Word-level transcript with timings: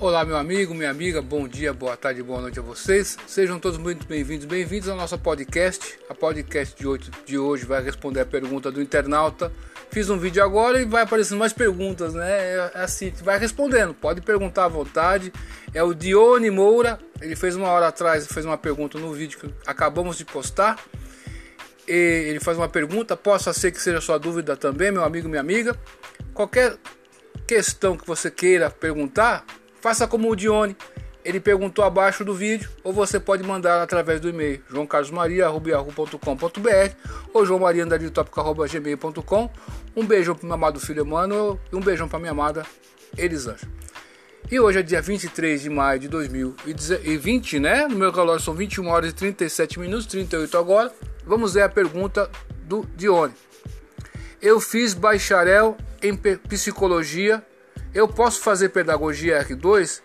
Olá, 0.00 0.24
meu 0.24 0.36
amigo, 0.36 0.72
minha 0.76 0.90
amiga, 0.90 1.20
bom 1.20 1.48
dia, 1.48 1.72
boa 1.72 1.96
tarde, 1.96 2.22
boa 2.22 2.40
noite 2.40 2.60
a 2.60 2.62
vocês. 2.62 3.16
Sejam 3.26 3.58
todos 3.58 3.78
muito 3.78 4.06
bem-vindos, 4.06 4.44
bem-vindos 4.44 4.88
ao 4.88 4.96
nosso 4.96 5.18
podcast. 5.18 5.98
A 6.08 6.14
podcast 6.14 6.76
de 6.78 6.86
hoje, 6.86 7.10
de 7.26 7.36
hoje 7.36 7.66
vai 7.66 7.82
responder 7.82 8.20
a 8.20 8.24
pergunta 8.24 8.70
do 8.70 8.80
internauta. 8.80 9.50
Fiz 9.90 10.08
um 10.08 10.16
vídeo 10.16 10.40
agora 10.40 10.80
e 10.80 10.84
vai 10.84 11.02
aparecendo 11.02 11.40
mais 11.40 11.52
perguntas, 11.52 12.14
né? 12.14 12.30
É, 12.30 12.70
é 12.76 12.80
assim, 12.82 13.12
vai 13.24 13.40
respondendo, 13.40 13.92
pode 13.92 14.20
perguntar 14.20 14.66
à 14.66 14.68
vontade. 14.68 15.32
É 15.74 15.82
o 15.82 15.92
Dione 15.92 16.48
Moura, 16.48 16.96
ele 17.20 17.34
fez 17.34 17.56
uma 17.56 17.66
hora 17.66 17.88
atrás, 17.88 18.24
fez 18.24 18.46
uma 18.46 18.56
pergunta 18.56 19.00
no 19.00 19.12
vídeo 19.12 19.36
que 19.36 19.52
acabamos 19.66 20.16
de 20.16 20.24
postar. 20.24 20.78
E 21.88 22.26
ele 22.28 22.38
faz 22.38 22.56
uma 22.56 22.68
pergunta, 22.68 23.16
possa 23.16 23.52
ser 23.52 23.72
que 23.72 23.82
seja 23.82 24.00
sua 24.00 24.16
dúvida 24.16 24.56
também, 24.56 24.92
meu 24.92 25.02
amigo, 25.02 25.28
minha 25.28 25.40
amiga. 25.40 25.74
Qualquer 26.32 26.76
questão 27.48 27.96
que 27.96 28.06
você 28.06 28.30
queira 28.30 28.70
perguntar, 28.70 29.44
Faça 29.80 30.06
como 30.06 30.30
o 30.30 30.36
Dione, 30.36 30.76
ele 31.24 31.40
perguntou 31.40 31.84
abaixo 31.84 32.24
do 32.24 32.32
vídeo, 32.34 32.70
ou 32.82 32.92
você 32.92 33.20
pode 33.20 33.42
mandar 33.42 33.82
através 33.82 34.20
do 34.20 34.28
e-mail 34.28 34.62
joãocarlosmaria.com.br 34.70 36.94
ou 37.34 37.44
joãomariandalitopca.gmail.com 37.44 39.50
Um 39.94 40.06
beijão 40.06 40.34
para 40.34 40.46
meu 40.46 40.54
amado 40.54 40.80
filho 40.80 41.04
Emmanuel 41.04 41.60
e 41.70 41.76
um 41.76 41.80
beijão 41.80 42.08
para 42.08 42.18
minha 42.18 42.32
amada 42.32 42.64
Elisângela. 43.16 43.70
E 44.50 44.58
hoje 44.58 44.78
é 44.78 44.82
dia 44.82 45.02
23 45.02 45.60
de 45.60 45.68
maio 45.68 46.00
de 46.00 46.08
2020, 46.08 47.60
né? 47.60 47.86
No 47.86 47.96
meu 47.96 48.10
relógio 48.10 48.46
são 48.46 48.54
21 48.54 48.88
horas 48.88 49.10
e 49.10 49.14
37 49.14 49.78
minutos, 49.78 50.06
38 50.06 50.56
agora. 50.56 50.90
Vamos 51.26 51.52
ver 51.52 51.60
a 51.62 51.68
pergunta 51.68 52.30
do 52.62 52.88
Dione. 52.96 53.34
Eu 54.40 54.60
fiz 54.60 54.94
bacharel 54.94 55.76
em 56.02 56.16
psicologia 56.16 57.44
eu 57.94 58.06
posso 58.06 58.40
fazer 58.40 58.70
pedagogia 58.70 59.44
R2? 59.44 60.00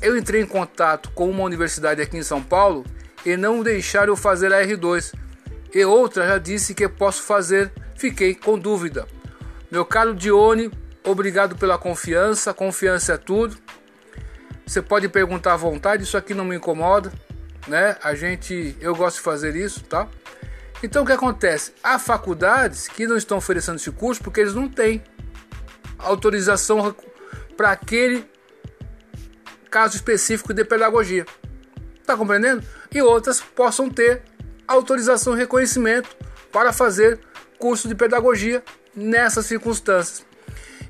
Eu 0.00 0.16
entrei 0.16 0.42
em 0.42 0.46
contato 0.46 1.10
com 1.10 1.28
uma 1.28 1.42
universidade 1.42 2.00
aqui 2.00 2.16
em 2.16 2.22
São 2.22 2.42
Paulo 2.42 2.84
e 3.24 3.36
não 3.36 3.62
deixaram 3.62 4.12
eu 4.12 4.16
fazer 4.16 4.52
a 4.52 4.64
R2. 4.64 5.12
E 5.74 5.84
outra 5.84 6.26
já 6.26 6.38
disse 6.38 6.74
que 6.74 6.88
posso 6.88 7.22
fazer. 7.22 7.70
Fiquei 7.94 8.34
com 8.34 8.58
dúvida. 8.58 9.06
Meu 9.70 9.84
caro 9.84 10.14
Dione, 10.14 10.70
obrigado 11.04 11.56
pela 11.56 11.76
confiança. 11.76 12.54
Confiança 12.54 13.14
é 13.14 13.16
tudo. 13.16 13.56
Você 14.66 14.82
pode 14.82 15.08
perguntar 15.08 15.54
à 15.54 15.56
vontade, 15.56 16.02
isso 16.02 16.16
aqui 16.16 16.34
não 16.34 16.44
me 16.44 16.56
incomoda, 16.56 17.10
né? 17.66 17.96
A 18.02 18.14
gente, 18.14 18.76
eu 18.80 18.94
gosto 18.94 19.16
de 19.16 19.22
fazer 19.22 19.56
isso, 19.56 19.82
tá? 19.84 20.06
Então 20.82 21.02
o 21.02 21.06
que 21.06 21.12
acontece? 21.12 21.72
Há 21.82 21.98
faculdades 21.98 22.86
que 22.86 23.06
não 23.06 23.16
estão 23.16 23.38
oferecendo 23.38 23.76
esse 23.76 23.90
curso 23.90 24.22
porque 24.22 24.40
eles 24.40 24.54
não 24.54 24.68
têm 24.68 25.02
autorização 25.98 26.94
para 27.58 27.72
aquele 27.72 28.24
caso 29.68 29.96
específico 29.96 30.54
de 30.54 30.64
pedagogia. 30.64 31.26
Está 32.00 32.16
compreendendo? 32.16 32.62
E 32.94 33.02
outras 33.02 33.40
possam 33.40 33.90
ter 33.90 34.22
autorização 34.66 35.34
e 35.34 35.38
reconhecimento 35.38 36.16
para 36.52 36.72
fazer 36.72 37.18
curso 37.58 37.88
de 37.88 37.96
pedagogia 37.96 38.62
nessas 38.94 39.46
circunstâncias. 39.46 40.24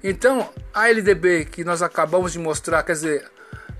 Então, 0.05 0.51
a 0.75 0.91
LDB 0.91 1.47
que 1.47 1.65
nós 1.65 1.81
acabamos 1.81 2.33
de 2.33 2.39
mostrar, 2.39 2.83
quer 2.83 2.93
dizer, 2.93 3.31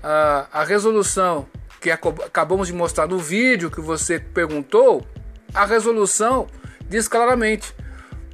a, 0.01 0.47
a 0.51 0.63
resolução 0.63 1.47
que 1.79 1.91
acabamos 1.91 2.69
de 2.69 2.73
mostrar 2.73 3.07
no 3.07 3.19
vídeo 3.19 3.69
que 3.69 3.79
você 3.79 4.19
perguntou, 4.19 5.07
a 5.53 5.63
resolução 5.63 6.47
diz 6.89 7.07
claramente: 7.07 7.73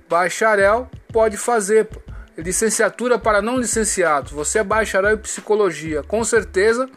bacharel 0.08 0.90
pode 1.12 1.36
fazer 1.36 1.90
licenciatura 2.38 3.18
para 3.18 3.42
não 3.42 3.58
licenciados. 3.58 4.32
Você 4.32 4.60
é 4.60 4.64
bacharel 4.64 5.14
em 5.14 5.18
psicologia. 5.18 6.04
Com 6.04 6.24
certeza, 6.24 6.90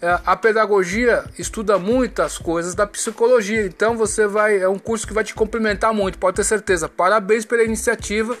é, 0.00 0.20
a 0.24 0.36
pedagogia 0.36 1.24
estuda 1.38 1.78
muitas 1.78 2.38
coisas 2.38 2.74
da 2.74 2.86
psicologia. 2.86 3.66
Então 3.66 3.96
você 3.96 4.26
vai 4.26 4.58
é 4.58 4.68
um 4.68 4.78
curso 4.78 5.06
que 5.06 5.12
vai 5.12 5.24
te 5.24 5.34
complementar 5.34 5.92
muito, 5.92 6.18
pode 6.18 6.36
ter 6.36 6.44
certeza. 6.44 6.88
Parabéns 6.88 7.44
pela 7.44 7.64
iniciativa, 7.64 8.36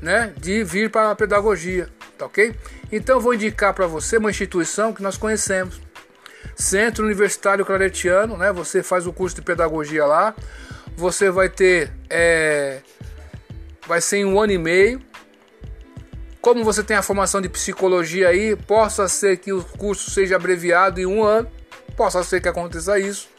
né, 0.00 0.32
de 0.38 0.64
vir 0.64 0.90
para 0.90 1.10
a 1.10 1.14
pedagogia, 1.14 1.88
tá 2.16 2.26
OK? 2.26 2.54
Então 2.90 3.20
vou 3.20 3.34
indicar 3.34 3.74
para 3.74 3.86
você 3.86 4.16
uma 4.16 4.30
instituição 4.30 4.92
que 4.92 5.02
nós 5.02 5.16
conhecemos. 5.16 5.80
Centro 6.56 7.04
Universitário 7.04 7.64
Claretiano, 7.64 8.36
né? 8.36 8.52
Você 8.52 8.82
faz 8.82 9.06
o 9.06 9.12
curso 9.12 9.36
de 9.36 9.42
pedagogia 9.42 10.06
lá. 10.06 10.34
Você 10.96 11.28
vai 11.28 11.48
ter 11.48 11.90
é, 12.08 12.80
vai 13.86 14.00
ser 14.00 14.18
em 14.18 14.24
um 14.24 14.40
ano 14.40 14.52
e 14.52 14.58
meio, 14.58 15.02
como 16.44 16.62
você 16.62 16.82
tem 16.82 16.94
a 16.94 17.00
formação 17.00 17.40
de 17.40 17.48
psicologia 17.48 18.28
aí, 18.28 18.54
possa 18.54 19.08
ser 19.08 19.38
que 19.38 19.50
o 19.50 19.64
curso 19.64 20.10
seja 20.10 20.36
abreviado 20.36 21.00
em 21.00 21.06
um 21.06 21.24
ano, 21.24 21.50
possa 21.96 22.22
ser 22.22 22.38
que 22.42 22.46
aconteça 22.46 22.98
isso. 22.98 23.30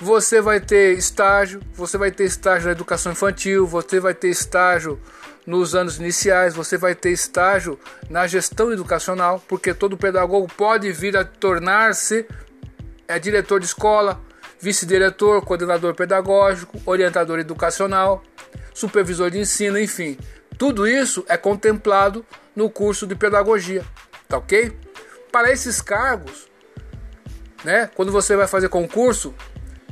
Você 0.00 0.40
vai 0.40 0.60
ter 0.60 0.96
estágio, 0.96 1.60
você 1.74 1.98
vai 1.98 2.12
ter 2.12 2.22
estágio 2.22 2.66
na 2.66 2.72
educação 2.72 3.10
infantil, 3.10 3.66
você 3.66 3.98
vai 3.98 4.14
ter 4.14 4.28
estágio 4.28 5.00
nos 5.44 5.74
anos 5.74 5.98
iniciais, 5.98 6.54
você 6.54 6.78
vai 6.78 6.94
ter 6.94 7.10
estágio 7.10 7.76
na 8.08 8.24
gestão 8.28 8.72
educacional, 8.72 9.42
porque 9.48 9.74
todo 9.74 9.96
pedagogo 9.96 10.46
pode 10.56 10.92
vir 10.92 11.16
a 11.16 11.24
tornar-se 11.24 12.24
é, 13.08 13.18
diretor 13.18 13.58
de 13.58 13.66
escola, 13.66 14.20
vice-diretor, 14.60 15.44
coordenador 15.44 15.92
pedagógico, 15.92 16.80
orientador 16.86 17.40
educacional, 17.40 18.22
supervisor 18.72 19.28
de 19.28 19.40
ensino, 19.40 19.76
enfim. 19.76 20.16
Tudo 20.58 20.86
isso 20.86 21.24
é 21.28 21.36
contemplado 21.36 22.24
no 22.54 22.70
curso 22.70 23.06
de 23.06 23.14
pedagogia, 23.14 23.84
tá 24.28 24.38
ok? 24.38 24.74
Para 25.30 25.52
esses 25.52 25.82
cargos, 25.82 26.48
né, 27.62 27.90
quando 27.94 28.10
você 28.10 28.36
vai 28.36 28.46
fazer 28.46 28.68
concurso, 28.68 29.34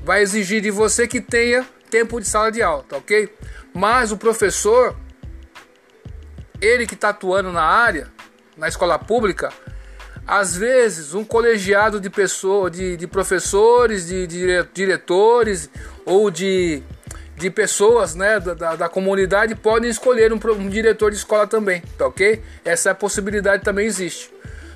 vai 0.03 0.23
exigir 0.23 0.63
de 0.63 0.71
você 0.71 1.07
que 1.07 1.21
tenha 1.21 1.67
tempo 1.91 2.21
de 2.21 2.27
sala 2.27 2.51
de 2.51 2.63
aula, 2.63 2.85
tá 2.89 2.97
ok? 2.97 3.33
Mas 3.75 4.11
o 4.11 4.17
professor, 4.17 4.97
ele 6.61 6.87
que 6.87 6.95
está 6.95 7.11
atuando 7.11 7.53
na 7.53 7.63
área, 7.63 8.11
na 8.57 8.69
escola 8.69 8.99
pública, 8.99 9.53
às 10.27 10.57
vezes 10.57 11.13
um 11.13 11.25
colegiado 11.25 12.01
de 12.01 12.09
pessoas, 12.09 12.73
de, 12.73 12.97
de 12.97 13.07
professores, 13.07 14.07
de, 14.07 14.27
de 14.27 14.67
diretores 14.73 15.69
ou 16.07 16.31
de 16.31 16.83
de 17.37 17.51
pessoas 17.51 18.15
né, 18.15 18.39
da, 18.39 18.77
da 18.77 18.89
comunidade 18.89 19.55
podem 19.55 19.91
escolher 19.91 20.33
um, 20.33 20.39
um, 20.53 20.69
diretor 20.69 21.11
de 21.11 21.17
escola 21.17 21.47
também, 21.47 21.83
tá 21.99 22.07
ok? 22.07 22.43
Essa 22.65 22.95
possibilidade 22.95 23.63
também 23.63 23.87
existe, 23.87 24.31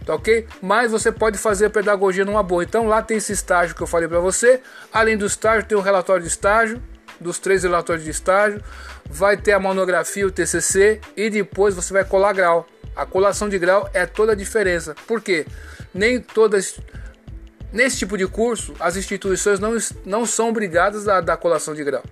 tá 0.05 0.15
ok? 0.15 0.47
Mas 0.61 0.91
você 0.91 1.13
pode 1.13 1.39
fazer 1.39 1.71
pedagogia 1.71 2.25
numa 2.25 2.43
boa. 2.43 2.65
Então 2.65 2.87
lá 2.87 3.01
tem 3.01 3.19
esse 3.19 3.33
estágio 3.33 3.75
que 3.75 3.83
eu 3.83 3.87
falei 3.87 4.09
para 4.09 4.19
você. 4.19 4.61
Além 4.93 5.17
do 5.17 5.27
estágio, 5.27 5.67
tem 5.67 5.79
o 5.79 5.81
relatório 5.81 6.23
de 6.23 6.29
estágio, 6.29 6.83
dos 7.21 7.39
três 7.39 7.63
relatórios 7.63 8.05
de 8.05 8.11
estágio. 8.11 8.63
Vai 9.07 9.37
ter 9.37 9.53
a 9.53 9.61
monografia, 9.61 10.27
o 10.27 10.31
TCC 10.31 11.01
e 11.17 11.31
depois 11.31 11.75
você 11.75 11.93
vai 11.93 12.05
colar 12.05 12.33
grau. 12.33 12.67
A 12.95 13.07
colação 13.07 13.49
de 13.49 13.59
grau 13.59 13.89
é 13.95 14.05
toda 14.05 14.33
a 14.33 14.35
diferença. 14.35 14.95
Por 15.07 15.21
quê? 15.21 15.47
Nem 15.95 16.21
todas. 16.21 16.81
Nesse 17.73 17.99
tipo 17.99 18.19
de 18.19 18.27
curso, 18.27 18.75
as 18.81 18.97
instituições 18.97 19.61
não, 19.61 19.77
não 20.05 20.27
são 20.27 20.49
obrigadas 20.49 21.07
a 21.07 21.21
dar 21.21 21.37
colação 21.37 21.75
de 21.75 21.85
grau. 21.85 22.03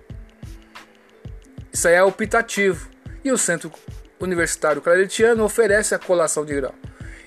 Isso 1.77 1.87
aí 1.87 1.93
é 1.93 2.03
optativo. 2.03 2.89
E 3.23 3.31
o 3.31 3.37
Centro 3.37 3.71
Universitário 4.19 4.81
Claretiano 4.81 5.43
oferece 5.43 5.93
a 5.93 5.99
colação 5.99 6.43
de 6.43 6.55
grau. 6.55 6.73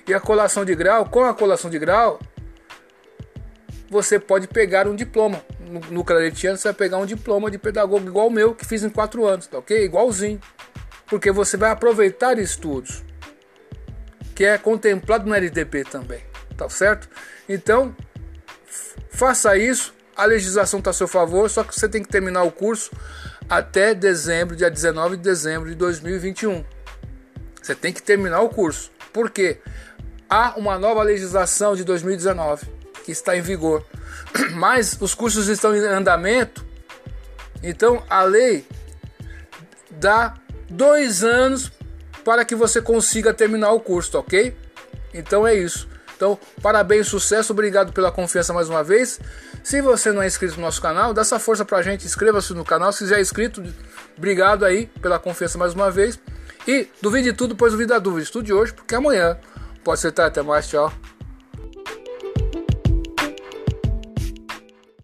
E 0.05 0.13
a 0.13 0.19
colação 0.19 0.65
de 0.65 0.75
grau, 0.75 1.05
com 1.05 1.23
a 1.23 1.33
colação 1.33 1.71
de 1.71 1.79
grau, 1.79 2.19
você 3.89 4.19
pode 4.19 4.49
pegar 4.49 4.89
um 4.89 4.93
diploma. 4.93 5.41
No, 5.57 5.79
no 5.79 6.03
Claretiano 6.03 6.57
você 6.57 6.67
vai 6.67 6.73
pegar 6.73 6.97
um 6.97 7.05
diploma 7.05 7.49
de 7.49 7.57
pedagogo 7.57 8.05
igual 8.05 8.27
o 8.27 8.29
meu, 8.29 8.53
que 8.53 8.65
fiz 8.65 8.83
em 8.83 8.89
quatro 8.89 9.25
anos, 9.25 9.47
tá 9.47 9.57
ok? 9.57 9.85
Igualzinho. 9.85 10.41
Porque 11.05 11.31
você 11.31 11.55
vai 11.55 11.71
aproveitar 11.71 12.37
estudos, 12.37 13.05
que 14.35 14.43
é 14.43 14.57
contemplado 14.57 15.29
no 15.29 15.33
LDP 15.33 15.85
também, 15.85 16.19
tá 16.57 16.67
certo? 16.67 17.07
Então, 17.47 17.95
faça 19.09 19.55
isso, 19.55 19.93
a 20.13 20.25
legislação 20.25 20.79
está 20.79 20.89
a 20.91 20.93
seu 20.93 21.07
favor, 21.07 21.49
só 21.49 21.63
que 21.63 21.73
você 21.73 21.87
tem 21.87 22.03
que 22.03 22.09
terminar 22.09 22.43
o 22.43 22.51
curso 22.51 22.91
até 23.51 23.93
dezembro, 23.93 24.55
dia 24.55 24.71
19 24.71 25.17
de 25.17 25.23
dezembro 25.23 25.67
de 25.67 25.75
2021. 25.75 26.63
Você 27.61 27.75
tem 27.75 27.91
que 27.91 28.01
terminar 28.01 28.39
o 28.39 28.47
curso. 28.47 28.89
Por 29.11 29.29
quê? 29.29 29.59
Há 30.29 30.53
uma 30.55 30.79
nova 30.79 31.03
legislação 31.03 31.75
de 31.75 31.83
2019 31.83 32.65
que 33.03 33.11
está 33.11 33.35
em 33.35 33.41
vigor, 33.41 33.85
mas 34.55 34.97
os 35.01 35.13
cursos 35.13 35.49
estão 35.49 35.75
em 35.75 35.79
andamento. 35.79 36.65
Então 37.61 38.01
a 38.09 38.23
lei 38.23 38.65
dá 39.89 40.35
dois 40.69 41.21
anos 41.21 41.73
para 42.23 42.45
que 42.45 42.55
você 42.55 42.81
consiga 42.81 43.33
terminar 43.33 43.73
o 43.73 43.81
curso, 43.81 44.17
ok? 44.17 44.55
Então 45.13 45.45
é 45.45 45.53
isso. 45.53 45.89
Então, 46.21 46.37
parabéns, 46.61 47.07
sucesso, 47.07 47.51
obrigado 47.51 47.91
pela 47.93 48.11
confiança 48.11 48.53
mais 48.53 48.69
uma 48.69 48.83
vez. 48.83 49.19
Se 49.63 49.81
você 49.81 50.11
não 50.11 50.21
é 50.21 50.27
inscrito 50.27 50.55
no 50.57 50.61
nosso 50.61 50.79
canal, 50.79 51.15
dá 51.15 51.21
essa 51.21 51.39
força 51.39 51.65
pra 51.65 51.81
gente, 51.81 52.05
inscreva-se 52.05 52.53
no 52.53 52.63
canal. 52.63 52.93
Se 52.93 53.07
já 53.07 53.17
é 53.17 53.21
inscrito, 53.21 53.63
obrigado 54.15 54.63
aí 54.63 54.85
pela 55.01 55.17
confiança 55.17 55.57
mais 55.57 55.73
uma 55.73 55.89
vez. 55.89 56.19
E 56.67 56.87
duvide 57.01 57.31
de 57.31 57.33
tudo, 57.35 57.55
pois 57.55 57.71
duvide 57.71 57.89
da 57.89 57.97
dúvida. 57.97 58.21
Estude 58.21 58.53
hoje, 58.53 58.71
porque 58.71 58.93
amanhã 58.93 59.35
pode 59.83 59.99
ser 59.99 60.11
tarde. 60.11 60.39
Até 60.39 60.43
mais, 60.43 60.67
tchau. 60.67 60.93